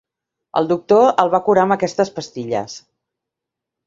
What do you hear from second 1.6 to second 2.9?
amb aquestes pastilles.